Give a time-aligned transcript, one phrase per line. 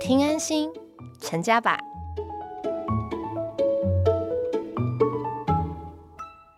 [0.00, 0.70] 听安心，
[1.20, 1.78] 成家吧。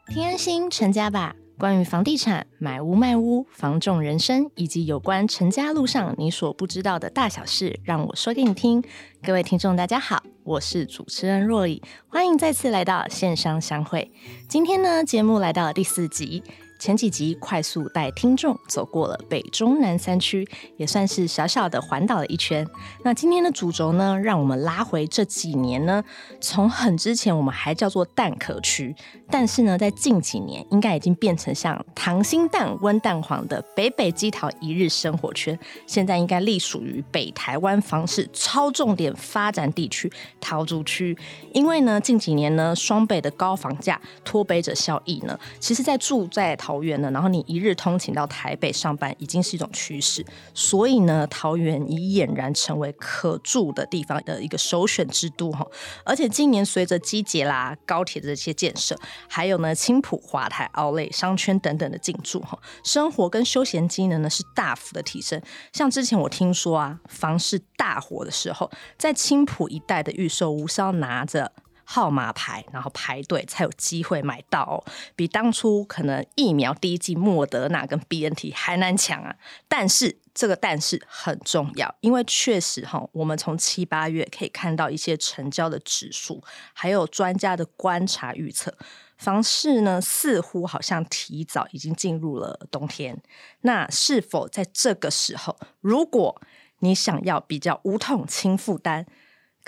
[0.08, 1.34] 听安心，成家吧。
[1.58, 8.82] 关于房地产、买屋卖屋、房仲人生，以及有关成家路上你所不知道的大小事，让我说给你听。
[9.24, 14.12] 各位听众，大家好，我是主持人若里，欢迎再次来到线上相会。
[14.48, 16.44] 今天呢，节目来到了第四集。
[16.78, 22.66] 前几集快速带听众走过了北中南三区，也算是小小的环岛了一圈。
[23.02, 26.04] 那今天的主轴呢，让我们拉回这几年呢，
[26.40, 28.94] 从很之前我们还叫做蛋壳区，
[29.28, 40.10] 但是呢，在近几年应该已经变成像溏心蛋温蛋黄的北北基桃一日生活圈，现在应该隶属于北台湾房市超重点发展地区
[40.40, 41.16] 桃竹区。
[41.52, 50.22] 因为呢，近几年呢，双北的高房价拖北者效益呢，其实在住在桃桃园呢，然后你一日通勤到台北上班已经是一种趋势，
[50.52, 55.66] 所以呢，桃园已俨然成为可住的地方的一个首选之都哈。
[56.04, 58.94] 而且今年随着机捷啦、高铁的这些建设，
[59.30, 65.40] 还有呢青浦、华台、奥莱商圈等等的进驻哈，生活跟休闲机能呢是大幅的提升。
[65.72, 71.50] 像之前我听说啊，房市大火的时候，在青浦一带的预售屋是要拿着。
[71.90, 74.76] 号码牌，然后排队才有机会买到，哦，
[75.16, 79.34] 比当初可能疫苗第一剂莫德纳跟 B N T 还难抢啊！
[79.68, 86.44] 但是这个但是很重要，因为确实哈，我们从七八月可以看到一些成交的指数，
[86.74, 88.76] 还有专家的观察预测，
[89.16, 93.18] 房市呢似乎好像提早已经进入了冬天。
[93.62, 96.38] 那是否在这个时候，如果
[96.80, 99.06] 你想要比较无痛轻负担？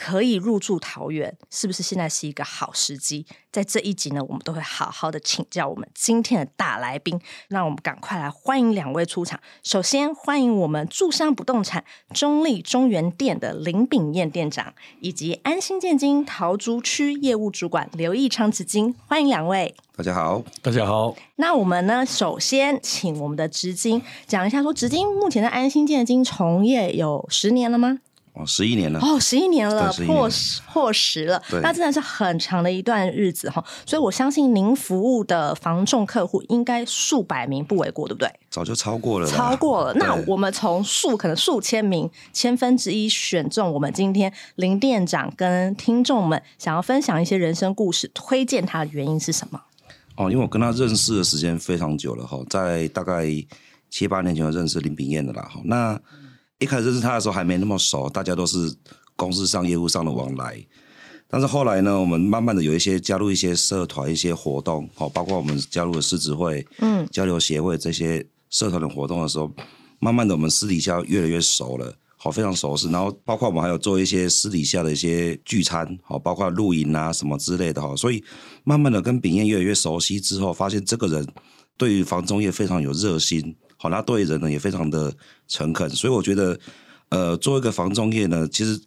[0.00, 3.26] 可以入住桃园，是不是现在是一个好时机？
[3.52, 7.20] 在这一集呢，我们都会好好的请教我们今天的大来宾。
[7.48, 9.38] 让我们赶快来欢迎两位出场。
[9.62, 11.84] 首先欢迎我们住商不动产
[12.14, 19.74] 中立中原店的林炳燕店长，以及安心建金桃竹区业务主管刘义昌子金，欢迎两位。
[19.94, 21.14] 大家好，大家好。
[21.36, 27.98] 那我们呢，首先请我们的直金讲一下，说直金目前在安心建金从业有十年了吗？
[28.32, 33.62] 哦，十一年了哦，十一年了，破十破十了，那真的是很长的一段日子哈。
[33.84, 38.32] 所以我相信您服务的房仲客户应该数百名不为过，对不对？
[38.48, 39.94] 早就超过了，超过了。
[39.94, 49.60] 那我们从数可能数千名千分之一选中，我们今天林店长跟听众们想要分享一些人生故事，推荐他的原因是什么？
[50.14, 53.26] 哦，因为我跟他认识的时间非常久了哈，在大概
[53.90, 56.00] 七八年前就认识林炳燕的啦哈，那。
[56.60, 58.72] 一开始认识他的时候还没那么熟，大家都是
[59.16, 60.64] 公司上业务上的往来。
[61.26, 69.50] 但是后来呢，我们慢慢的有一些加入一些社团、一些活动，好，包括我们加入了狮子会、嗯，交流协会这些社团的活动的时候，
[70.00, 72.90] 慢慢的我们私底下越来越熟了，好，非常熟识。
[72.90, 77.94] 然后包括我们还有做一些私底下的一些聚餐，好，包括露营啊什么之类的哈。
[77.96, 78.22] 所以
[78.64, 81.26] 慢慢的跟炳燕越来越熟悉之后，发现这个人
[81.78, 83.56] 对于房中业非常有热心。
[83.82, 85.10] 好，那对人呢也非常的
[85.48, 86.60] 诚恳，所以我觉得，
[87.08, 88.78] 呃，做一个房中业呢，其实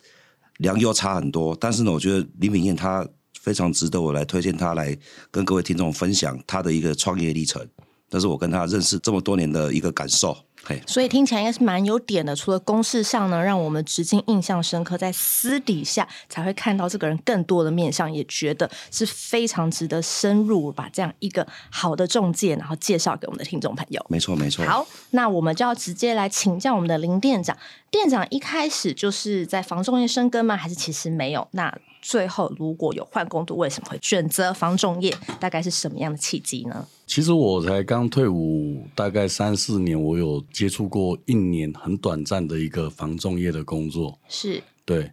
[0.57, 3.03] 良莠差很多，但是呢，我觉得李敏燕她
[3.41, 4.95] 非常值得我来推荐她来
[5.31, 7.67] 跟各位听众分享她的一个创业历程，
[8.07, 10.37] 这是我跟她认识这么多年的一个感受。
[10.85, 12.35] 所以听起来应该是蛮有点的。
[12.35, 24.05] 除了公式上呢，让我们直接印象深刻，在私底下才会看到这个人更多的面相，也觉得是非常值得深入把这样一个好的中介，然后介绍给我们的听众朋友。
[24.09, 24.65] 没错，没错。
[24.65, 27.57] 好，那我们就要直接来请教我们的林店长。
[27.91, 30.57] 店长一开始就是在房仲业生根吗？
[30.57, 31.47] 还是其实没有？
[31.51, 35.15] 那最后如果有换工作，为什么会选择房仲业？
[35.39, 36.85] 大概是什么样的契机呢？
[37.07, 44.19] 其实我才刚退伍，大概三四年，我有接触过一年很短暂的一个房仲业的工作。
[44.27, 45.09] 是，对。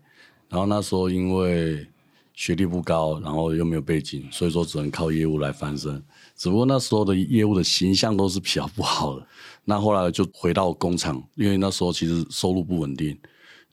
[0.48, 1.86] 然后那时候因为
[2.34, 6.02] 学历不高，然后又没有背景，所以说只能靠业务来翻身。
[6.36, 9.24] 只不过那时候的业务的形象都是比较不好的。
[9.64, 13.16] 那后来就回到工厂，因为那时候其实收入不稳定。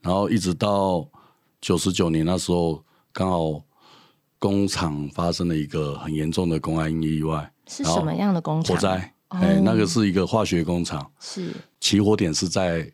[0.00, 1.04] 然后一直到
[1.60, 2.80] 九十九年那时候，
[3.12, 3.62] 刚好
[4.38, 7.52] 工厂发生了一个很严重的公安意外。
[7.66, 8.74] 是什么样的工厂？
[8.74, 12.90] 火灾，哎，那个是一个化学工厂，是起火点是在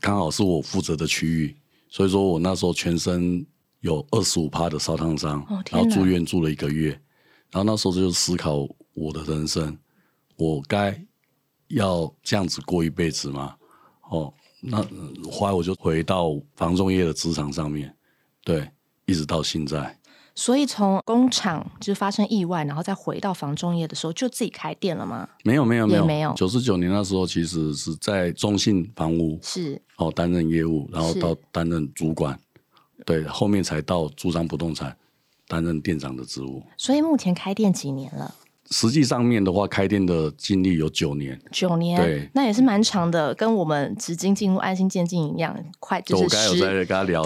[0.00, 1.56] 刚好是我负责的区域，
[1.88, 3.44] 所以说我那时候全身
[3.80, 6.90] 有二十五趴的烧烫伤，然后住院住了一个月，
[7.50, 9.76] 然后那时候就思考我的人生，
[10.36, 10.98] 我该
[11.68, 13.54] 要这样子过一辈子吗？
[14.08, 14.82] 哦，那
[15.30, 17.94] 后来我就回到房仲业的职场上面，
[18.42, 18.70] 对，
[19.06, 19.98] 一直到现在。
[20.36, 25.28] 所以从工厂就是发生意外，然后再回到房仲业的时候，就自己开店了吗？
[25.44, 32.36] 没有没有没有没有九十九年那时候其实是在中信房屋是哦担任业务，然后到担任主管，
[33.06, 34.96] 对，后面才到珠商不动产
[35.46, 36.60] 担任店长的职务。
[36.76, 38.34] 所以目前开店几年了？
[38.70, 46.84] 实际上面的话，开店的经历有九年，九年，对那也是蛮长的，跟我们直经进入安心渐进一样，快就是我刚才有在十。
[46.84, 47.22] 跟他聊，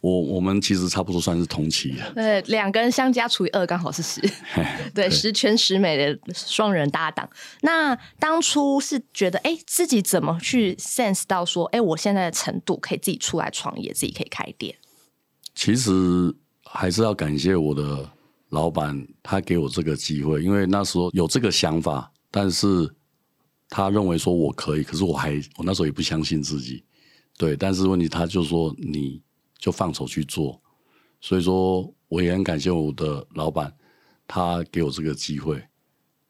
[0.00, 2.12] 我我们其实差不多算是同期的。
[2.14, 4.20] 对，两个人相加除以二，刚好是十。
[4.94, 7.28] 对，十全十美的双人搭档。
[7.62, 14.74] 那当初是觉得，哎，自己怎么去 sense 到说，哎，我现在的程度可以自己出来创业，自己可以开店。
[15.54, 16.34] 其实
[16.64, 18.08] 还是要感谢我的
[18.50, 22.94] 老板，他给我这个机会，因为那时候有这个想法，但是
[23.68, 26.84] 他认为说我可以，可是我还我那时候也不相信自己，
[27.38, 29.22] 对，但是问题他就说你
[29.58, 30.60] 就放手去做，
[31.20, 33.72] 所以说我也很感谢我的老板，
[34.26, 35.62] 他给我这个机会，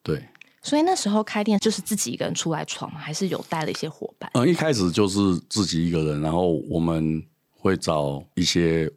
[0.03, 0.23] 对，
[0.63, 2.91] 所以那时候开店就是自己一个人出来闯？
[2.91, 4.31] 还是有带了一些伙伴？
[4.35, 5.19] 嗯，一开始就是
[5.49, 8.91] 自己一个人，然后我们会找一些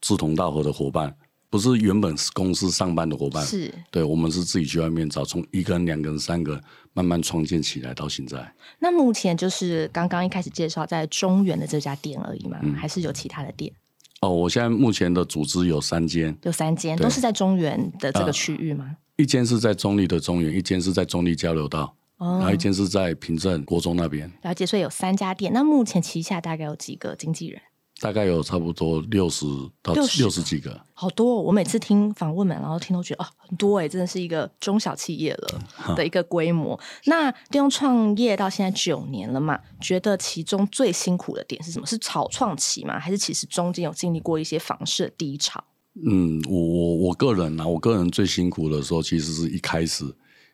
[0.00, 1.16] 志同道合的伙伴，
[1.50, 3.72] 不是原本是公司上班的伙伴，是。
[3.90, 6.60] 对，我们是自己去外面找，从一个人、两个人、三个
[6.92, 8.52] 慢慢创建起来到现在。
[8.78, 12.58] 那目前就是刚刚一开始介绍在中原的这家店而已吗？
[12.62, 13.72] 嗯还是有其他的店？
[14.20, 18.96] 哦，我现在目前的组织有三间，有三间，都是在中原的这个呃区域吗？
[19.16, 25.52] 一间是在中立的中原，一间是在中立交流道，然哦后一间是在平镇国中那边，了解，所以有三家店。
[25.52, 27.60] 那目前旗下大概有几个经纪人？
[28.00, 29.46] 大概有差不多六十
[29.82, 30.80] 到60六十几个。
[30.94, 36.78] 好多、哦，我每次听访问们，然后听都觉得哦，很多哎，真的是一个中小企业了的一个规模。
[37.06, 41.86] 那利用创业到现在九年了嘛，觉得其中最辛苦的点是什么？
[41.86, 42.98] 是草创期吗？
[42.98, 45.62] 还是其实中间有经历过一些房市的低潮？
[46.04, 50.04] 嗯，我我我个人啊，我个人最辛苦的时候，其实是一开始，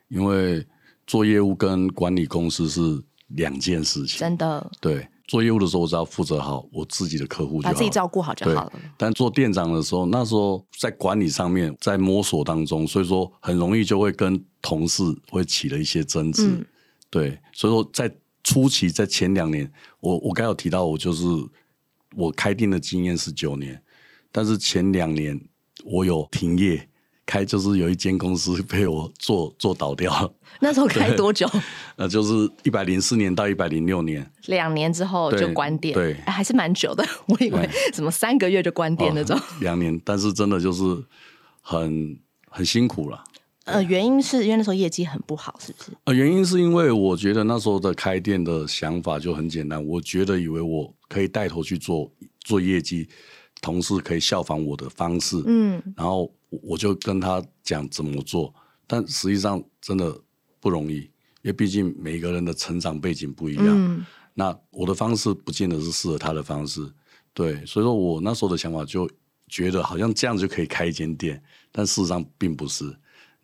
[0.08, 0.66] 因为
[1.06, 2.80] 做业务跟管理公司是
[3.28, 4.18] 两件事情。
[4.18, 8.72] 真的对，做业务的时候，我只要负责好我自己的客户就好，把自己照顾好就好了。
[8.96, 16.46] 但做店长的时候，那时候在管理上面在摸索当中，所以说很容易就会跟同事会起了一些争执。
[16.46, 16.64] 嗯
[17.10, 18.12] 对，所以说在
[18.42, 21.24] 初期，在前两年，我我刚有提到，我就是
[22.16, 23.80] 我开店的经验是九年，
[24.32, 25.40] 但是前两年
[25.84, 26.88] 我有停业。
[27.26, 31.48] 开就是有一间公司被我做做倒掉了， 那时候开多久？
[31.96, 37.04] 呃，就是一百零四年到一百零六年，两年之后就对关店，对哎还是蛮久的。
[37.26, 39.36] 我以为什么三个月就关店那种。
[39.38, 40.82] 哦两年，但是真的就是
[41.60, 42.18] 很
[42.48, 43.24] 很辛苦了。
[43.64, 45.92] 呃，原因是因为那时候业绩很不好，是不是？
[46.04, 52.10] 呃，原因是因为我觉得那时候的开店的想法就很简单，我觉得以为我可以带头去做
[52.40, 53.08] 做业绩，
[53.64, 58.52] 同事可以效仿我的方式，嗯，然后我就跟他讲怎么做，
[58.86, 60.14] 但实际上真的
[60.60, 60.96] 不容易，
[61.40, 64.04] 因为毕竟每个人的成长背景不一样，嗯。
[64.34, 66.92] 那我的方式不见得是适合他的方式，
[67.32, 69.08] 对，所以说我那时候的想法就
[69.48, 72.84] 觉得好像这样就可以开一间店，但事实上并不是。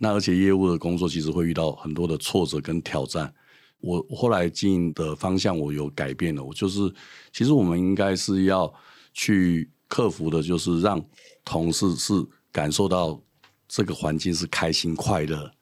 [0.03, 3.33] 那而且业务的工作其实会遇到很多的挫折跟挑战。
[3.81, 6.93] 我我后来经营的方向我有改变了，我就是
[7.33, 8.73] 其实我们应该是要
[9.15, 11.05] 去克服的，就是让
[11.45, 12.15] 同事是
[12.53, 13.21] 感受到
[13.69, 15.53] 这个环境是开心快乐，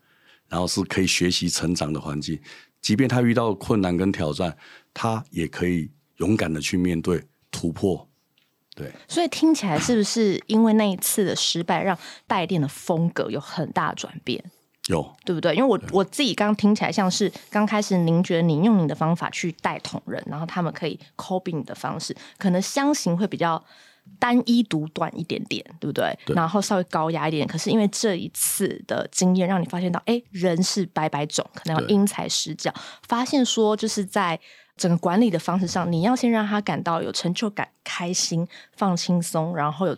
[0.49, 2.39] 然后是可以学习成长的环境。
[2.81, 4.57] 即便他遇到困难跟挑战，
[4.93, 8.09] 他也可以勇敢的去面对突破。
[8.77, 14.45] 对，所以听起来是不是因为那一次的失败，让带店的风格有很大的转变？
[14.87, 15.55] 有对不对？
[15.55, 23.62] 因为我我自己刚听起来像是刚开始，您觉得您用你的方法去带同人，然后他们可以 copy 你的方式，可能相形会比较
[24.19, 26.17] 单一独断一点点，对不对？
[26.27, 27.47] 对然后稍微高压一点。
[27.47, 32.73] 可是因为这一次的经验，让你发现到，哎，人是百百种，可能要因材施教，
[33.07, 34.38] 发现说就是在。
[34.79, 38.47] 整个管理的方式上，你要先让他感到有成就感、开心、
[38.77, 39.97] 放轻松，然后有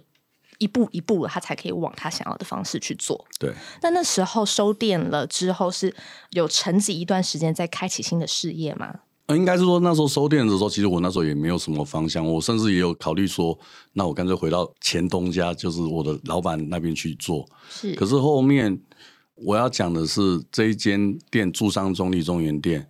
[0.57, 3.23] 一步一步的，他才可以往他想要的方式去做。
[3.38, 3.52] 对，
[3.83, 5.95] 那那时候收店了之后，是
[6.31, 9.00] 有沉寂一段时间，再开启新的事业吗？
[9.30, 13.56] 呃，应该是说那时候收店的时候，其实我那时候也没有什么方向，我甚至也有考虑说，
[13.92, 17.46] 那我干脆回到前东家，就是我的老板那边去做。
[17.68, 18.76] 是，可是后面
[19.37, 22.88] 我要讲的是，这一间店驻商中立中原店，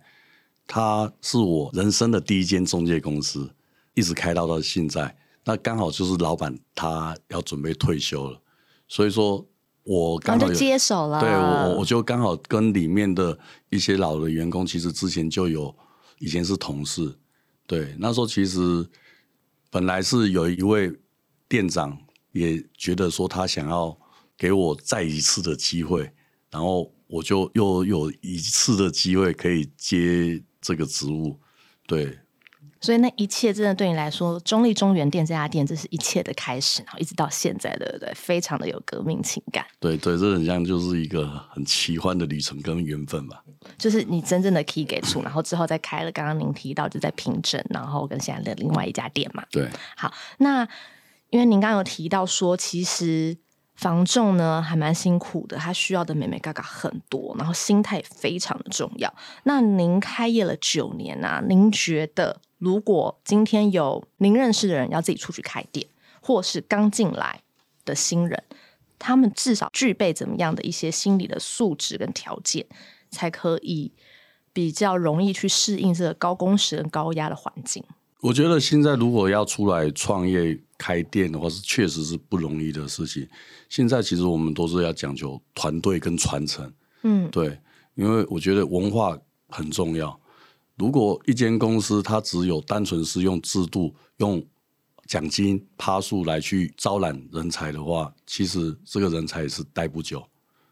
[0.65, 3.51] 它是我人生的第一间中介公司，
[3.93, 5.15] 一直开到到现在。
[5.45, 8.41] 那刚好就是老板他要准备退休了，
[8.87, 9.45] 所以说
[9.83, 11.19] 我刚好有接手了。
[11.19, 13.37] 对我我我就刚好跟里面的
[13.69, 15.75] 一些老的员工，其实之前就有
[16.21, 17.17] 以前是同事，
[17.65, 18.87] 对，那时候其实
[19.71, 20.95] 本来是有一位
[21.49, 21.97] 店长
[22.31, 23.97] 也觉得说他想要
[24.37, 26.13] 给我再一次的机会，
[26.51, 31.39] 然后我就又有一次的机会可以接这个职务，
[31.87, 32.19] 对，
[32.81, 38.11] 所以那一切真的对你来说，中立中原店这家店，这是一切的开始，然后一直到现在，对不对？
[38.15, 39.63] 非常的有革命情感。
[39.79, 43.43] 对对，这很像就是一个很奇幻的旅程跟缘分吧。
[43.77, 49.43] 就是你真正的 key 给出，然后之后再开了刚刚您提到就在平整，然后跟现在的另外一家店嘛。
[49.51, 50.67] 对，好，那
[51.29, 53.37] 因为您刚刚有提到说，其实
[53.81, 59.11] 房仲呢还蛮辛苦的，他需要的美美嘎嘎很多，然后心态也非常的重要。
[59.43, 65.87] 那您开业了九年啊，您觉得如果今天有您认识的人要自己出去开店，
[66.21, 67.41] 或是刚进来
[67.83, 68.43] 的新人，
[68.99, 72.63] 他们至少具备怎么样的一些心理的素质跟条件，
[73.09, 73.91] 才可以
[74.53, 77.83] 比较容易去适应这个高工时跟高压的环境？
[78.19, 83.27] 我觉得现在如果要出来创业开店的话，是确实是不容易的事情。
[83.69, 86.73] 现在其实我们都是要讲究团队跟传承，
[87.03, 87.59] 嗯，对，
[87.93, 89.15] 因为我觉得文化
[89.49, 90.19] 很重要。
[90.77, 94.43] 如果一间公司它只有单纯是用制度、用
[95.05, 100.25] 奖金、趴数来去招揽人才的话，其实这个人才也是待不久，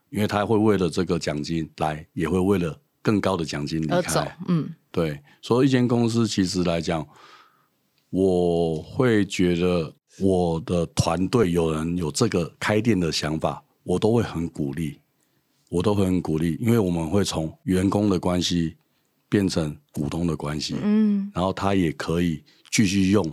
[0.10, 7.08] 因为他会为了这个奖金来，也会为了更高的奖金离开。，嗯对，所以一间公司其实来讲，
[8.10, 15.00] 我会觉得我的团队有人有这个开店的想法，我都会很鼓励，
[15.70, 18.76] 我都会很鼓励，因为我们会从员工的关系
[19.30, 23.26] 变成股东的关系，嗯，然后他也可以继续用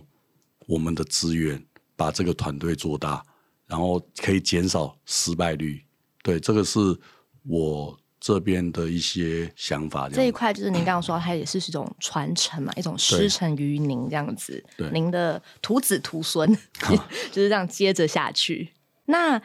[0.66, 1.62] 我们的资源
[1.96, 3.24] 把这个团队做大，
[3.66, 5.82] 然后可以减少失败率。
[6.22, 6.78] 对，这个是
[7.42, 10.08] 我这边的一些想法。
[10.08, 16.52] 这一样块就是您刚刚说，它也是一种传承嘛， 一种师承于您这样子对，您的徒子徒孙
[17.30, 18.72] 就是这样接着下去。
[19.04, 19.40] 那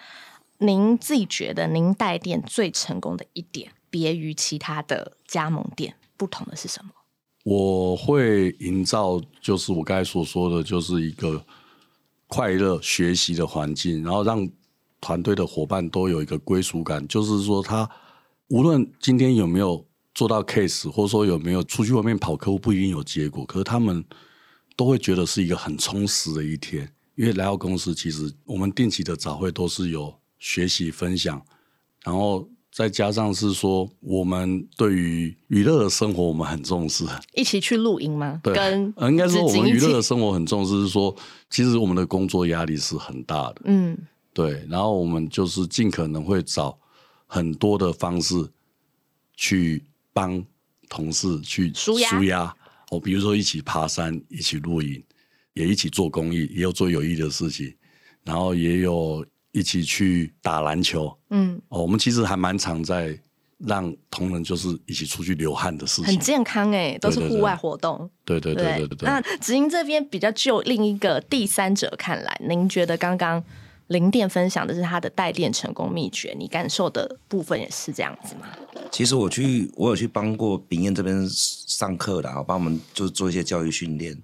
[0.58, 6.90] 您自己觉得，您带店最成功的一点，别于其他的加盟店不同的是什么？
[7.44, 11.46] 我会营造，就是我刚才所说的，就是一个
[12.26, 14.50] 快乐学习的环境，然后让
[15.00, 17.08] 团队的伙伴都有一个归属感。
[17.08, 17.88] 就是说，他
[18.52, 24.04] 无论今天有没有做到 case，或者说有没有出去外面跑客户，不一定有结果，可是他们
[24.76, 26.92] 都会觉得是一个很充实的一天。
[27.16, 31.42] 因为来到公司，其实我们定期的早会都是有学习分享，
[32.04, 37.06] 然后再加上是说，我们对于娱乐的生活我们很重视。
[37.34, 38.40] 一起去露营吗？
[38.44, 41.16] 对，跟呃应该说我们娱乐的生活很重视，是说
[41.50, 43.98] 其实我们的工作压力是很大的，嗯
[44.34, 46.78] 对，然后我们就是尽可能会找
[47.34, 48.36] 很多的方式
[49.38, 50.44] 去帮
[50.90, 52.54] 同事去舒压。
[52.90, 55.02] 哦，比如说一起爬山，一起露营，
[55.54, 57.74] 也一起做公益，也有做有益的事情，
[58.26, 63.18] 然后也有一起去打篮球，嗯，哦，我们其实还蛮常在
[63.60, 68.12] 让同仁就是一起出去流汗的事情，很健康哎，都是户外活动。
[68.26, 69.08] 对对对对对对。
[69.08, 73.42] 那直营这边比较就另一个第三者看来，您觉得刚刚
[73.92, 78.48] 零店分享的是他的带店成功秘诀，你感受的部分也是这样子吗？
[78.90, 84.18] 其实我去，我有去帮过炳燕这边上课的啊，帮我们就做一些教育训练。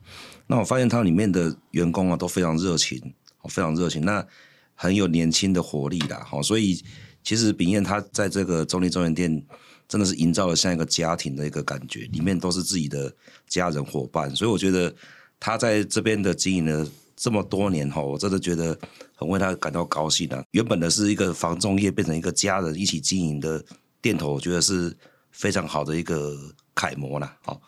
[0.48, 3.14] 那我发现他里面的员工啊都非常热情，
[3.50, 4.26] 非常热情，那
[4.74, 6.26] 很有年轻的活力啦。
[6.26, 6.82] 好，所以
[7.22, 9.44] 其实炳燕他在这个中立中原店
[9.90, 13.14] 真的是营造了像一个家庭的一个感觉，里面都是自己的
[13.50, 14.96] 家人伙伴，所以我觉得
[15.38, 18.78] 他在这边的经营了这么多年哈，我真的觉得
[19.16, 20.42] 很为他感到高兴啊。
[20.52, 23.66] 原本的是一个房仲业变成一个家人一起经营的
[24.00, 24.96] 店头，我觉得是
[25.32, 26.38] 非常好的一个
[26.76, 27.36] 楷模啦。
[27.44, 27.60] 好，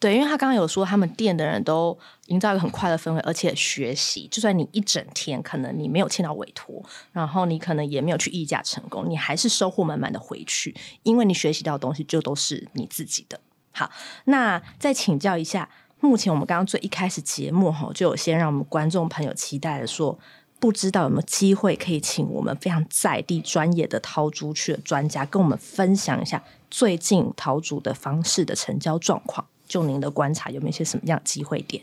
[0.00, 1.96] 对，因为他刚刚有说，他们店的人都
[2.26, 4.26] 营造一个很快乐氛围，而且学习。
[4.28, 10.74] 就算你一整天可能你没有签到委托，然后你可能也没有去议价成功，你还是收获满满的回去，
[11.04, 13.38] 因为你学习到的东西就都是你自己的。
[13.74, 13.90] 好，
[14.26, 15.70] 那再请教一下，
[16.02, 20.18] 目前我们刚刚最一开始节目哈，就有先让我们观众朋友期待的说，
[20.58, 29.46] 不知道有没有机会可以请我们非常在地专业的陶竹区的专家跟我们分享一下最近陶竹的方式的成交状况。
[29.68, 31.80] 就您的观察，有没有一些什么样的机会点？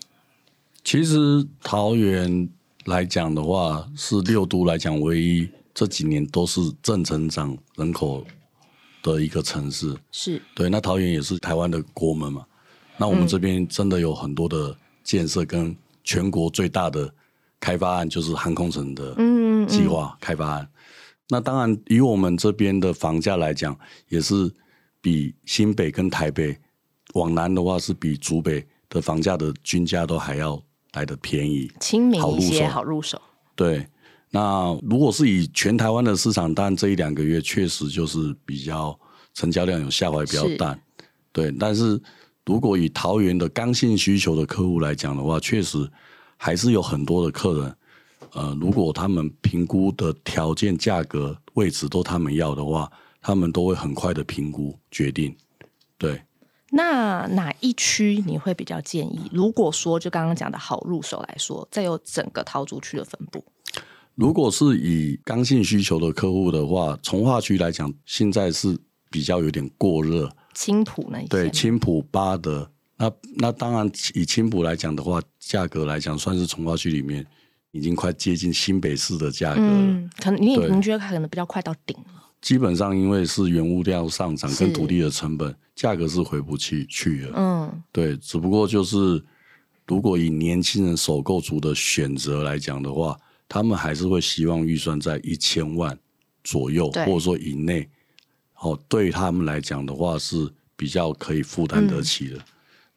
[0.83, 2.49] 其实桃园
[2.85, 8.25] 来讲的话，是六都来讲唯一这几年都是正成长人口
[9.01, 9.95] 的一个城市。
[10.11, 12.45] 是对，那桃园也是台湾的国门嘛。
[12.99, 17.11] 那我们这边真的有很多的建设，跟全国最大的
[17.59, 20.67] 开发案就是航空城的嗯计划开发案。
[21.29, 23.77] 那当然，以我们这边的房价来讲，
[24.07, 24.51] 也是
[24.99, 26.57] 比新北跟台北
[27.13, 30.61] 往南的话，是比竹北的房价的均价都还要
[30.93, 31.71] 来的便宜。
[31.79, 33.21] 亲民一些，好入手好入手。
[33.55, 33.87] 对，
[34.31, 38.99] 那如果是以全台湾的市场，当然这一两个月确实就是比较
[39.35, 40.81] 成交量有下滑，比较是淡。
[41.31, 42.01] 对，但是
[42.45, 45.87] 如果以桃园的刚性需求的客户来讲的话，确实
[46.35, 47.75] 还是有很多的客人，
[48.33, 52.91] 呃，如果他们评估的条件、价格、位置都他们要的话，
[53.21, 55.35] 他们都会很快的评估决定。
[55.97, 56.23] 对，
[56.71, 59.29] 那哪一区你会比较建议？
[59.31, 63.43] 如果说就刚刚讲的好入手来说，再有整个桃竹区的分布，
[64.15, 68.75] 如果是以刚性需求的客户的话，从化区来讲，现在是
[69.11, 70.31] 比较有点过热。
[70.53, 77.25] 青浦那一些对，青浦八德，那那当然以青浦来讲的话，价格来讲算是从化区里面
[77.71, 79.67] 已经快接近新北市的价格了。
[79.71, 87.33] 嗯，可能你对你觉得可能比较快到顶了，基本上因为是原物料上涨跟土地的成本，价格是回不去去了。
[87.35, 89.23] 嗯，对，只不过就是
[89.87, 95.97] 如果以年轻人首购族的选择来讲的话，他们还是会希望预算在一千万
[96.43, 97.89] 左右，或者说以内。
[98.61, 102.39] 哦，对于他们来讲的话是比较可以负担得起的。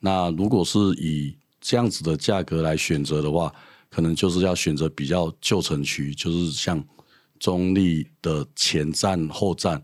[0.00, 3.52] 那如果是以这样子的价格来选择的话，
[3.88, 6.82] 可能就是要选择比较旧城区，就是像
[7.38, 9.82] 中立的前站、后站。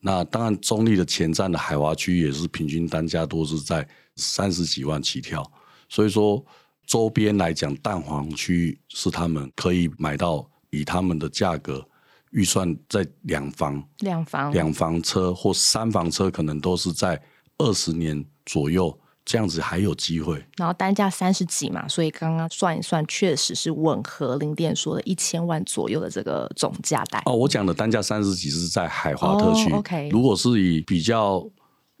[0.00, 3.86] 那当然，中立的前站的海华区也是平均单价都是在
[4.16, 5.48] 三十几万起跳，
[5.88, 6.44] 所以说
[6.84, 11.86] 周边来讲，蛋黄区是他们可以买到以他们的价格
[12.32, 17.20] 预算在两房两房两房车或三房车，可能都是在
[17.58, 20.44] 二十年左右这样子还有机会。
[20.56, 27.22] 然后单价三十几嘛，所以刚刚算一算，确实是吻合林店说的一千万左右的这个总价带。
[27.26, 31.46] 哦，我讲的单价三十几是在海华特区、哦，OK 如果是以比较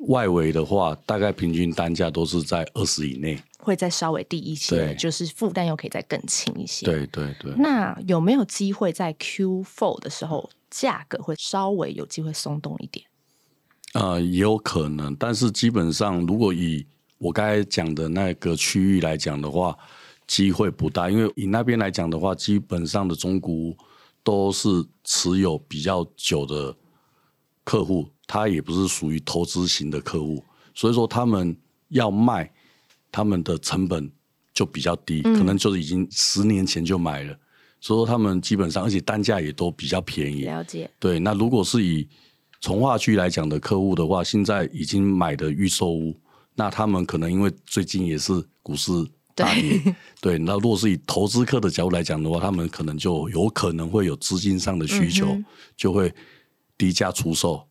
[0.08, 3.38] 外围的话，大概平均单价都是在二十以内。
[3.58, 7.52] 会再稍微低一些，就是负担又可以再更轻一些。，对对对。
[7.56, 13.06] 那有没有机会在 Q4 的时候价格会稍微有机会松动一点？
[13.94, 16.84] 呃，也有可能，但是基本上，如果以
[17.18, 19.78] 我刚才讲的那个区域来讲的话，
[20.26, 23.76] 机会不大，因为以那边来讲的话，基本上的中古
[24.24, 24.68] 都是
[25.04, 26.74] 持有比较久的
[27.62, 30.42] 客户，他也不是属于投资型的客户，
[30.74, 31.56] 所以说他们
[31.88, 32.50] 要卖，
[33.10, 34.10] 他们的成本
[34.54, 37.36] 就比较低，可能就是已经十年前就买了，
[37.80, 42.08] 所以说他们基本上，而且单价也都比较便宜，了解，对，那如果是以
[42.60, 46.16] 从化区来讲的客户的话，现在已经买的预售屋，
[46.54, 48.32] 那他们可能因为最近也是
[48.62, 48.92] 股市
[49.34, 55.44] 大跌， 对，那如果是以投资客的角度来讲的话，他们可能就有可能会有资金上的需求，嗯
[55.76, 56.14] 就会
[56.78, 57.66] 低价出售。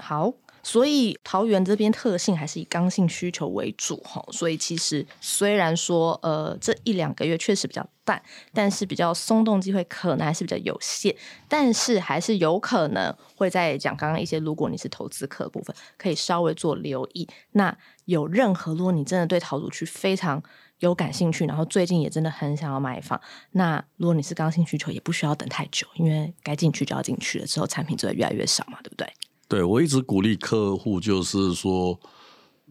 [0.00, 0.32] 好。
[0.62, 11.16] 所以桃园这边特性还是以刚性需求为主哈，所以其实虽然说呃这一两个月确实比较淡，但是比较松动机会可能还是比较有限，
[11.48, 17.26] 但是还是有可能会在讲刚刚一些，如果你是投资客部分，可以稍微做留意。
[17.52, 20.42] 那有任何如果你真的对桃竹区非常
[20.80, 23.18] 有感兴趣，然后最近也真的很想要买房，
[23.52, 29.10] 那如果你是刚性需求，也不需要等太久，因为该进去就要进去了，之后产品就会越来越少嘛，对不对？
[29.50, 31.98] 对我一直鼓励客户，就是说，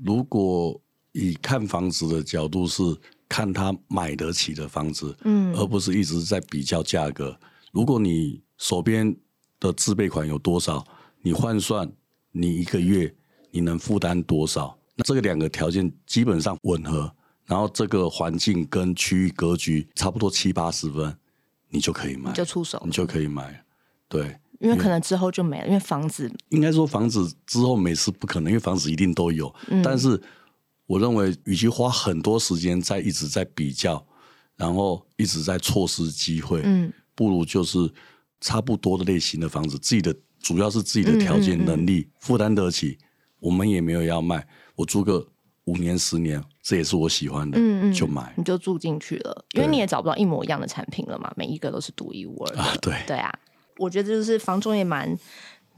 [0.02, 2.82] 如果以看房子的角度是
[3.28, 7.38] 看他买得起的房子，嗯而不是一直在比较价格。
[7.74, 9.14] 如果你手边
[9.60, 10.82] 的自备款有多少，
[11.22, 11.92] 你换算
[12.32, 13.14] 你一个月
[13.52, 17.14] 你能负担多少，那这个两个条件基本上吻合，
[17.44, 21.14] 然后这个环境跟区域格局差不多七八十分，
[21.68, 23.66] 你就可以买你，就出手你就可以买。
[24.08, 29.54] 对，因为可能之后就没了，因为房子应该说房子之后没事不可能，因为房子一定都有。
[29.70, 30.22] 嗯但是
[30.86, 34.06] 我认为，与其花很多时间在一直在比较，
[34.56, 37.78] 然后一直在错失机会，嗯不如就是
[38.42, 42.98] 差不多的类型的房子，自己的主要是自己的条件嗯嗯嗯能力负担得起，
[43.40, 44.46] 我们也没有要卖，
[44.76, 45.26] 我租个
[45.66, 52.62] 五年十年，这也是我喜欢的，嗯嗯，就买你就住进去了，因为你也找不到一模一样的产品了嘛，每一个都是独一无二的。
[52.62, 52.76] 啊。
[52.82, 53.32] 对，对啊，
[53.80, 55.18] 我觉得这就是房中也蛮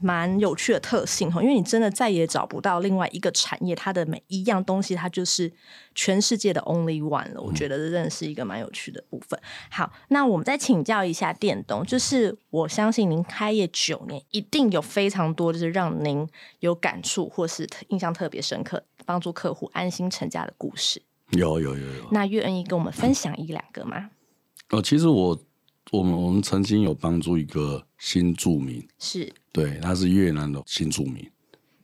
[0.00, 5.52] 蛮有趣的特性哈，因为你真的再也找不到另外一个产业，它的每一样东西，它就是
[5.94, 7.40] 全世界的 only one 了。
[7.40, 9.38] 我觉得这真的是一个蛮有趣的部分。
[9.70, 21.00] 好，那我们再请教一下店东，就是我相信您开业九年，一定有非常多就是让您有感触或是印象特别深刻，帮助客户安心成家的故事。
[21.30, 22.08] 有有有有。
[22.10, 24.10] 那愿意跟我们分享一两个吗？
[24.70, 25.38] 呃，其实我
[25.92, 31.24] 我们我们曾经有帮助一个新住民，是，对，他是越南的新住民，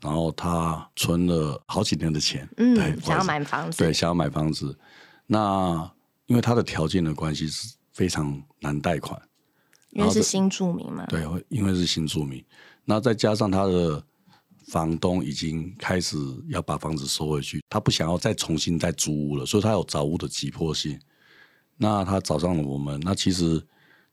[0.00, 4.76] 然后他存了好几年的钱，嗯对，，想要买房子，对，想要买房子。
[5.28, 5.88] 那
[6.26, 9.16] 因为他的条件的关系是非常难贷款，
[9.90, 11.06] 因为是新住民嘛。
[11.06, 12.44] 对，因为是新住民，
[12.84, 14.04] 那再加上他的
[14.66, 16.16] 房东已经开始
[16.48, 20.98] 要把房子收回去，他不想要再重新再租屋了，所以他有找屋的急迫性。
[21.76, 23.64] 那他找上了我们，那其实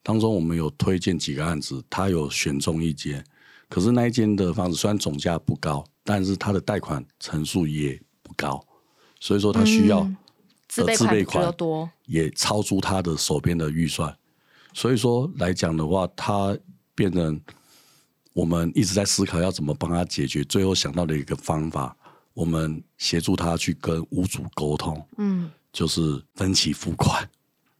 [0.06, 3.26] 当中我们有推荐几个案子，他有选中一间，
[3.68, 8.64] 可是那一间的房子虽然总价不高，但是他的贷款成数也不高，
[9.20, 10.16] 所以说他需要、嗯
[10.68, 14.16] 自呃备款多，也超出他的手边的预算，
[14.74, 16.56] 所以说来讲的话，他
[16.94, 17.42] 变成
[18.34, 21.96] 我们一直在思考要怎么帮他解决，最后想到的一个方法，
[22.34, 27.28] 我们协助他去跟屋主沟通，嗯，就是分期付款。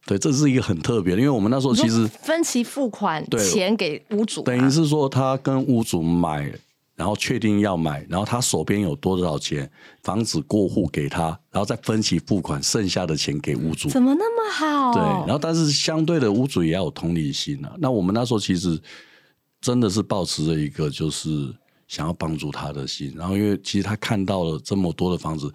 [0.06, 6.52] 对，这是一个很特别的，因为我们那时候其实分期付款对钱给屋主嘛，等于是说他跟屋主买，
[6.94, 9.68] 然后确定要买，然后他手边有多少钱，
[10.04, 13.88] 房子过户给他，然后再分期付款，剩下的钱给屋主。
[13.88, 14.92] 怎么那么好？
[14.92, 17.74] 对，然后但是相对的屋主也要有同理心啊。
[17.78, 18.80] 那我们那时候其实
[19.60, 21.52] 真的是抱持着一个就是
[21.88, 25.52] 想要帮助他的心，然后因为其实他看到了这么多的房子，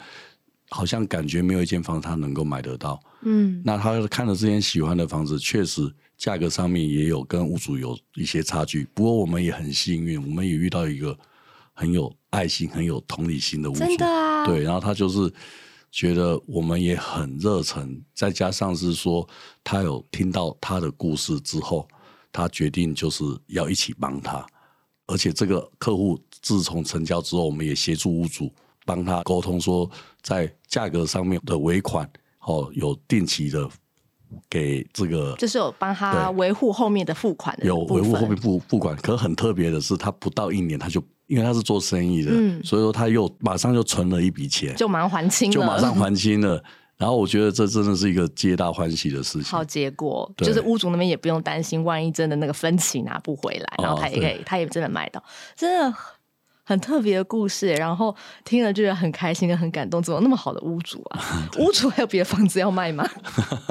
[0.72, 3.00] 好像感觉没有一间房子他能够买得到。
[3.24, 8.88] 嗯，那他看了这间喜欢的房子，确实价格上面也有跟屋主有一些差距。
[8.94, 11.16] 不过我们也很幸运，我们也遇到一个
[11.74, 13.80] 很有爱心、很有同理心的屋主。
[13.80, 15.32] 真的啊，对，然后他就是
[15.92, 19.28] 觉得我们也很热忱，再加上是说
[19.64, 21.86] 他有听到他的故事之后，
[22.32, 24.46] 他决定就是要一起帮他，
[25.06, 28.50] 而且这个客户自从成交之后，我们也协助屋主
[28.92, 29.90] 帮他沟通说，
[30.22, 32.10] 在价格上面的尾款
[32.42, 33.70] 哦有定期的
[34.50, 42.62] 给这个就是有帮他对维护后面的付款的有维护后面付付款，可很特别的是，他不到一年他就因为他是做生意的，嗯。
[42.64, 46.62] 所以说他又马上就存了一笔钱，就马上还清了，就马上还清了。
[46.98, 49.44] 然后我觉得这真的是一个皆大欢喜的事情。
[49.44, 54.44] 好结果，就是屋主那边也不用担心，万一真的那个分期拿不回来，哦然后他也可以，对。
[54.46, 55.24] 他也真的买到，
[55.56, 55.98] 真的
[56.72, 57.74] 很特别的故事。
[57.74, 61.20] 然后听了就觉得很开心跟很感动，怎么那么好的屋主啊？
[61.60, 63.08] 屋主还有别的房子要卖吗？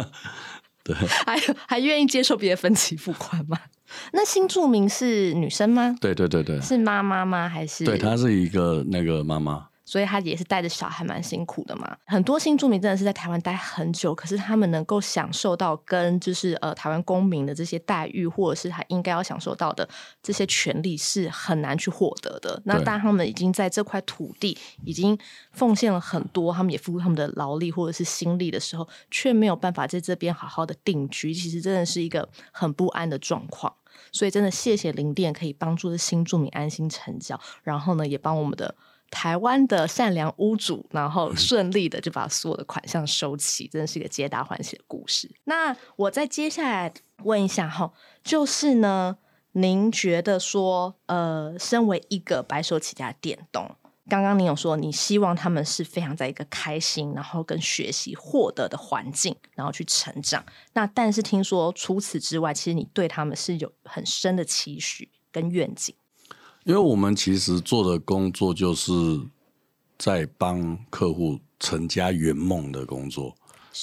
[0.85, 0.95] 对，
[1.27, 3.59] 还有还愿意接受别的分期付款吗？
[4.13, 5.97] 那新住民是女生吗？
[6.01, 7.49] 对对对对，是妈妈吗？
[7.49, 11.97] 还是对，她是一个那个妈妈，所以他也是带着小孩蛮辛苦的嘛。
[12.07, 19.89] 很多新住民真的是在台湾待很久，可是他们能够享受到跟就是呃台湾公民的这些待遇，或者是他应该要享受到的
[20.23, 22.63] 这些权利，是很难去获得的。
[22.65, 25.19] 那对当他们已经在这块土地已经
[25.51, 33.75] 奉献了很多，他们也付出他们的劳力或者是心力的时候，却没有办法在这边好好的定居，其实真的是一个很不安的状况。
[34.13, 38.73] 所以真的谢谢林店可以帮助这新住民安心成交，然后呢也帮我们的
[39.11, 45.31] 台湾的善良屋主，然后顺利的就把所有的款项收齐，真的是一个皆大欢喜的故事。
[45.45, 46.93] 那我再接下来
[47.25, 47.93] 问一下哈，
[48.23, 49.19] 就是呢，
[49.53, 53.75] 您觉得说，呃，身为一个白手起家的店东，
[54.09, 60.45] 刚刚您有说你希望他们是非常在一个开心，然后跟学习获得的环境，然后去成长。
[60.73, 65.95] 那但是听说除此之外，其实你对他们是有很深的期许跟愿景。
[66.71, 68.93] 因为我们其实做的工作就是
[69.99, 73.35] 在帮客户成家圆梦的工作。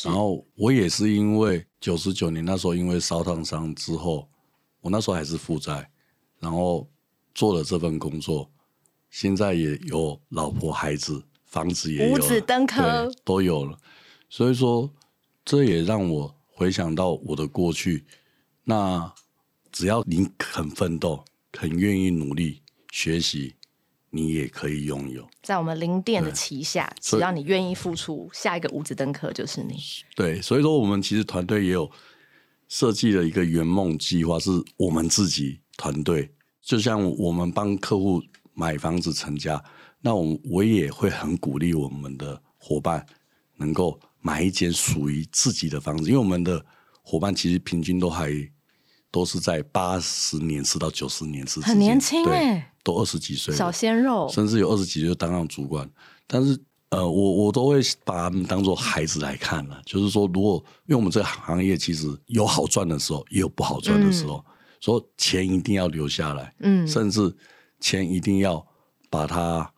[0.06, 4.30] 然后我也是因为九十九年那时候因为烧烫伤之后，
[4.80, 5.90] 我那时候还是负债，
[6.40, 6.88] 然后
[7.36, 8.50] 做了这份工作，
[9.10, 13.78] 现在也有老婆孩子，房子也五子登科都有了，
[14.30, 14.90] 所以说
[15.44, 18.06] 这也让我回想到我的过去。
[18.64, 19.14] 那
[19.74, 22.62] 只要你肯奋斗，肯愿意努力
[22.98, 23.54] 学习，
[24.10, 25.30] 你也可以拥有。
[25.44, 29.78] 在我们零店的旗下，只要你愿意付出，下一个五子登科就是你。
[30.16, 31.92] 对，所以说我们其实团队也有
[32.68, 36.34] 设计了一个圆梦计划，是我们自己团队，
[36.64, 38.20] 就像我们帮客户
[38.56, 39.64] 买房子成家，
[40.02, 43.06] 那我我也会很鼓励我们的伙伴
[43.58, 46.66] 能够买一间属于自己的房子，因为我们的
[47.04, 48.32] 伙伴其实平均都还
[49.12, 55.90] 都是在八十年次到九十年次之间，很年轻对欸都二十几岁，小鲜肉，甚至有二十几岁就当上主管。
[56.26, 56.58] 但是
[56.90, 59.82] 呃，我我都会把他们当做孩子来看了。
[59.86, 64.44] 就是说，如果因为我们这个行业其实有好赚的时候，也有不好赚的时候，
[64.80, 67.36] 说钱一定要留下来，嗯，甚至
[67.82, 68.66] 钱一定要
[69.10, 69.70] 把它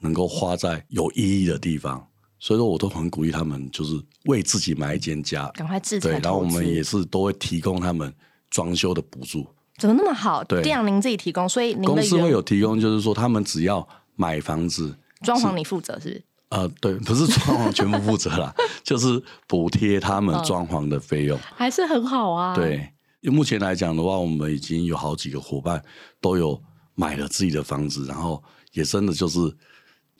[0.00, 2.04] 能够花在有意义的地方。
[2.40, 3.94] 所以说，我都很鼓励他们，就是
[4.24, 5.48] 为自己买一间家。
[5.54, 8.12] 赶快制裁，对然后我们也是都会提供他们
[8.50, 9.46] 装修的补助。
[9.78, 10.42] 怎么那么好？
[10.44, 16.24] 对店您自己提供，所以您公司会有提供，就是说他们只要买房子，装潢你负责是不是？
[16.48, 21.38] 呃，对，不是装潢全部负责啦， 就是补贴他们装潢的费用。
[21.54, 22.88] 还是很好啊。，对，
[23.22, 25.82] 目前来讲的话，我们已经有好几个伙伴
[26.20, 26.58] 都有
[26.94, 29.40] 买了自己的房子，然后也真的就是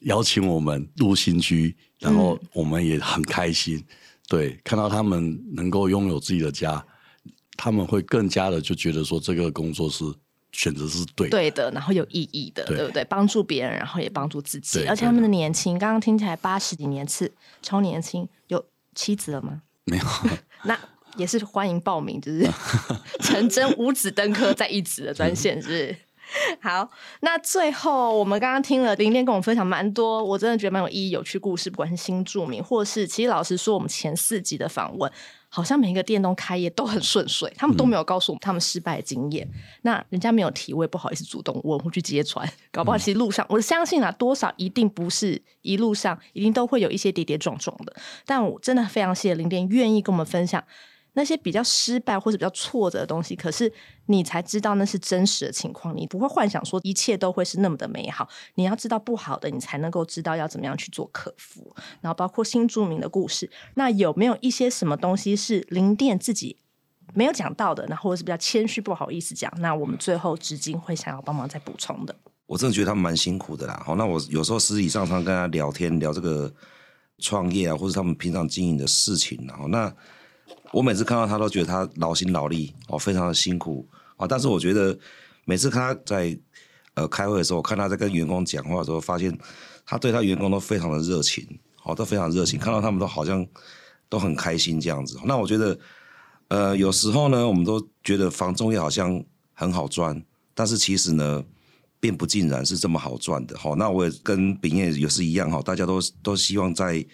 [0.03, 3.83] 邀请我们入新居，然后我们也很开心。
[4.29, 6.85] 对，看到他们能够拥有自己的家，
[7.57, 10.05] 他们会更加的就觉得说这个工作是
[10.53, 11.31] 选择是对的。
[11.31, 13.05] 对的，然后有意义的，对对不对？
[13.05, 18.65] 帮助别人，然后也帮助自己，而且他们的年轻，刚刚听起来八十几年次，超年轻，有
[18.95, 19.63] 妻子了吗？
[19.85, 20.05] 没有，
[20.65, 20.79] 那
[21.17, 22.49] 也是欢迎报名，就是
[23.21, 25.97] 成真五子登科在一子的专线，是不是？
[26.61, 26.91] 好，
[27.21, 35.11] 那最后我们刚刚听了林天跟我们分享蛮多，我真的觉得蛮有意义、有趣故事，不管是新著名，或是其实老实说，我们前四集的访问，
[35.57, 39.49] 好像每一个店都开业都很顺遂，他们都没有告诉我们他们失败的经验。
[39.81, 47.97] 那人家没有提，我也不好意思主动问或去揭穿，搞不好其实路上，我相信啊，多少一定不是一路上一定都会有一些跌跌撞撞的。
[48.27, 50.63] 但我真的非常谢谢林店愿意跟我们分享。
[51.17, 53.73] 那些比较失败或者比较挫折的东西，可是
[54.05, 58.29] 你才知道那是真实的情况，你不会幻想说一切都会是那么的美好。
[58.57, 61.75] 你要知道不好的，你才能够知道要怎么样去做克服。
[62.03, 66.59] 然后包括新著名的故事，那有没有一些什么东西是林店自己
[67.15, 69.51] 没有讲到的，然后或者是比较谦虚不好意思讲？
[69.59, 72.15] 那我们最后至今会想要帮忙再补充的。
[72.45, 73.83] 我真的觉得他们蛮辛苦的啦。
[73.85, 76.53] 好，那我有时候私底上常跟他聊天，聊这个
[77.21, 79.91] 创业啊，或者他们平常经营的事情，然后那
[80.73, 84.27] 我每次看到他都觉得他劳心劳力哦，非常的辛苦啊。
[84.27, 84.99] 但是我觉得
[85.45, 86.39] 每次看他在
[86.95, 89.37] 呃开会的时候，我看他在跟员工讲话的时候，发现
[89.85, 91.47] 他对他员工都非常的热情，
[91.85, 93.47] 哦，都非常热情，看到他们都好像
[94.09, 95.19] 都很开心这样子。
[95.25, 95.79] 那我觉得
[96.49, 99.23] 呃有时候呢，我们都觉得房中业好像
[99.55, 100.23] 很好赚，
[100.55, 101.45] 但是其实呢。
[101.99, 107.05] 并不尽然是这么好赚的，好，那我也跟炳业也是一样，哈，大家都都希望在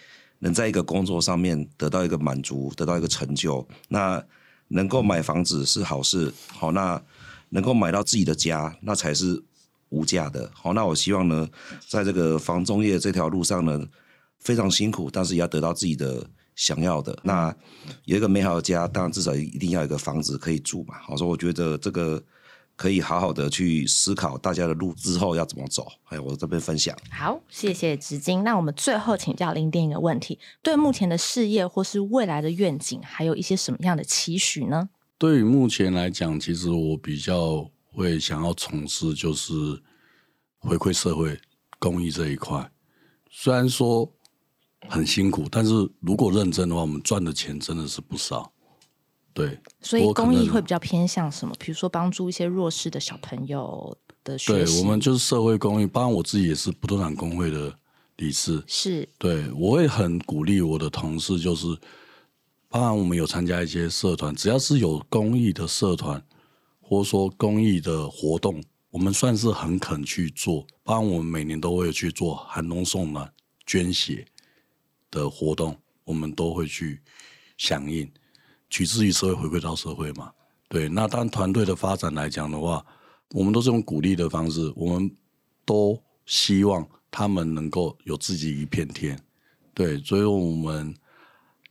[0.43, 3.65] 能在一个工作上面得到一个满足，得到一个成就。
[3.87, 4.21] 那
[4.67, 7.01] 能够买房子是好事，好，那
[7.49, 9.41] 能够买到自己的家，那才是
[9.87, 10.51] 无价的。
[10.53, 11.47] 好，那我希望呢，
[11.87, 13.87] 在这个房中业这条路上呢，
[14.39, 17.17] 非常辛苦，但是也要得到自己的想要的。
[17.23, 17.55] 那
[18.03, 20.95] 有一个美好的家，当然至少一定要有一个房子可以住嘛。
[20.99, 22.21] 好，说我觉得这个。
[22.75, 26.97] 可以好好的去思考大家的路之后要怎么走，还有我这边分享。
[27.11, 28.43] 好，谢谢直金。
[28.43, 34.89] 那我们最后请教林店一个问题：对目前的事业或是未来的愿景，还有一些什么样的期许呢？
[35.17, 39.53] 对于目前来讲，其实我比较会想要从事就是
[40.57, 41.39] 回馈社会、
[41.79, 42.69] 公益这一块。
[43.29, 44.11] 虽然说
[44.89, 48.51] 很辛苦，但是如果认真的话，我们赚的钱真的是不少。
[49.33, 51.55] 对，所以公益会比较偏向什么？
[51.59, 54.73] 比如说帮助一些弱势的小朋友的学习。
[54.73, 55.87] 对，我们就是社会公益。
[55.87, 57.75] 包括我自己也是不动产工会的
[58.17, 58.63] 理事。
[58.67, 61.65] 是，对我会很鼓励我的同事，就是
[62.69, 66.23] 当然我们有参加一些社团，只要是有公益的社团，
[66.79, 70.65] 或者说公益的活动，我们算是很肯去做。
[70.83, 73.31] 包含我们每年都会去做寒冬送暖、
[73.65, 74.25] 捐血
[75.09, 77.01] 的活动，我们都会去
[77.57, 78.07] 响应。
[78.73, 80.31] 取之于社会，回馈到社会嘛？
[80.67, 82.83] 对，那当团队的发展来讲的话，
[83.29, 85.15] 我们都是用鼓励的方式，我们
[85.63, 89.15] 都希望他们能够有自己一片天。
[89.75, 90.91] 对，所以我们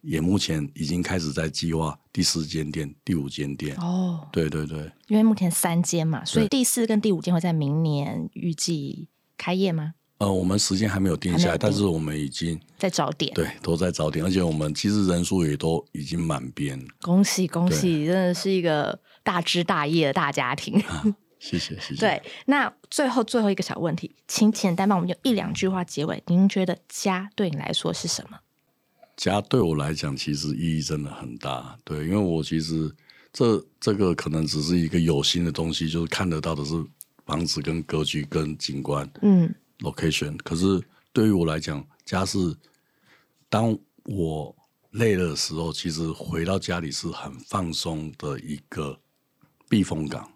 [0.03, 3.75] 也目前已经开始在计划第四间店、第五间店。
[3.79, 9.95] 哦，对对对，因为目前三间嘛，所以第四跟第五间会在明年预计开业吗？
[10.23, 16.81] 呃，我们时间还没有定下来，但是我们已经在找点，对，都在找点，而且我们其实人数也都已经满编。
[17.01, 20.81] 恭喜恭喜，真的是一个大枝大叶的大家庭。
[21.41, 21.97] 谢谢谢谢。
[21.97, 26.23] 对，那最后最后一个小问题，请简单帮我们用一两句话结尾。
[26.29, 28.39] 您觉得家对你来说是什么？
[29.17, 31.77] 家对我来讲，其实意义真的很大。
[31.83, 32.89] 对，因为我其实
[33.33, 36.81] 这这个可能只是一个有形的东西，就是看得到的是
[37.27, 39.11] 房子、跟格局、跟景观。
[39.23, 39.53] 嗯。
[39.83, 42.57] location，可是对于我来讲，家是
[43.49, 44.55] 当我
[44.91, 48.99] 累了的时候，其实回到家里是很放松的一个
[49.69, 50.31] 避风港。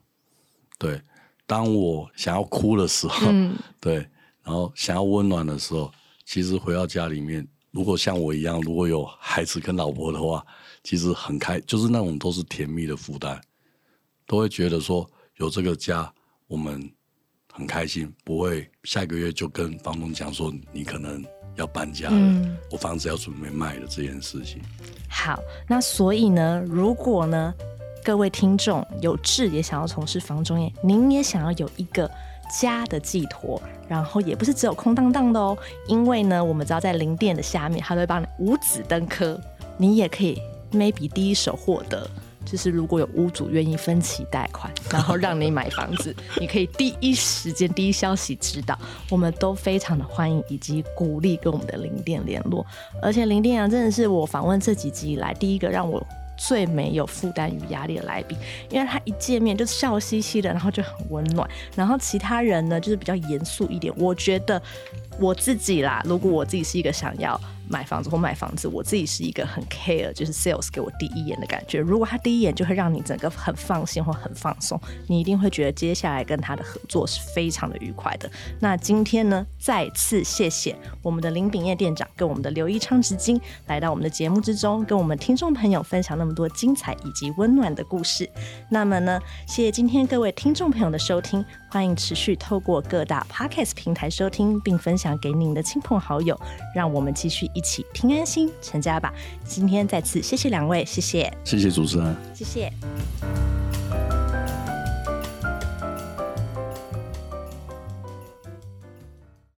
[0.78, 1.00] 对，
[1.46, 3.32] 当我想要哭的时候，
[3.80, 3.96] 对，
[4.42, 5.90] 然后想要温暖的时候，
[6.24, 10.44] 其实回到家里面，如果像我一样，如果有孩子跟老婆的话，
[10.82, 13.40] 其实很开，就是那种都是甜蜜的负担，
[14.26, 16.12] 都会觉得说有这个家，
[16.46, 16.90] 我们。
[17.56, 24.60] 很开心，不会下个月就跟房东讲说你可能要搬家了，我房子要准备卖了这件事情。
[25.08, 27.54] 好，那所以呢，如果呢
[28.04, 32.10] 各位听众有志也想要从事房中业，您也想要有一个
[32.60, 35.56] 家的寄托，然后也不是只有空荡荡的哦，
[35.88, 39.40] 因为呢我们只要在零店的下面，他都会帮你五子登科，
[39.78, 40.38] 你也可以
[40.70, 42.06] maybe 第一手获得
[42.46, 48.78] 就是如果有屋主愿意分期贷款，然后让你买房子， 你可以第一时间、第一消息知道，
[49.10, 52.64] 我们都非常的欢迎以及鼓励跟我们的零店联络。
[53.02, 56.00] 而且林店阳真的是我访问这几集以来第一个让我
[56.38, 58.36] 最没有负担与压力的来宾，
[58.70, 61.48] 因为他一见面就笑嘻嘻的，然后就很温暖。
[61.74, 63.92] 然后其他人呢，就是比较严肃一点。
[63.96, 64.60] 我觉得
[65.20, 67.40] 我自己啦，如果我自己是一个想要。
[67.68, 71.80] 买房子或卖房子，我自己是一个很 care，就是 sales 给我第一眼的感觉。
[71.80, 78.30] 如果他第一眼就会让你整个很放心或很放松，你一定会觉得接下来跟他的合作是非常的愉快的。
[78.60, 88.30] 那今天呢，再次谢谢我们的林炳业店长跟我们的刘一昌执金来到我们的节目之中，跟我们听众朋友分享那么多精彩以及温暖的故事。
[88.70, 96.36] 那么呢，谢谢今天各位听众朋友的收听，欢迎持续透过各大 podcast 平台收听，并分享享给您的亲朋好友，
[96.74, 97.48] 让我们继续。
[97.54, 99.14] 一起听安心成家吧！
[99.44, 102.72] 今天再次谢谢两位，谢谢，谢谢主持人，谢谢。